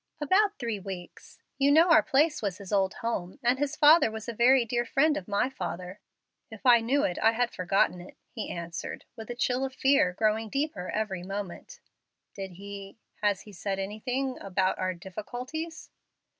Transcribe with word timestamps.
"About 0.19 0.57
three 0.57 0.79
weeks. 0.79 1.37
You 1.59 1.71
know 1.71 1.91
our 1.91 2.01
place 2.01 2.41
was 2.41 2.57
his 2.57 2.73
old 2.73 2.95
home, 3.05 3.37
and 3.43 3.59
his 3.59 3.75
father 3.75 4.09
was 4.09 4.27
a 4.27 4.33
very 4.33 4.65
dear 4.65 4.83
friend 4.83 5.15
of 5.15 5.27
my 5.27 5.47
father." 5.47 5.99
"If 6.49 6.65
I 6.65 6.79
knew 6.81 7.03
it 7.03 7.19
I 7.21 7.33
had 7.33 7.51
forgotten 7.51 8.01
it," 8.01 8.17
he 8.31 8.49
answered, 8.49 9.05
with 9.15 9.29
a 9.29 9.35
chill 9.35 9.63
of 9.63 9.75
fear 9.75 10.13
growing 10.13 10.49
deeper 10.49 10.89
every 10.89 11.21
moment. 11.21 11.81
"Did 12.33 12.53
he 12.53 12.97
has 13.21 13.41
he 13.41 13.53
said 13.53 13.77
anything 13.77 14.39
about 14.41 14.79
our 14.79 14.95
difficulties?" 14.95 15.91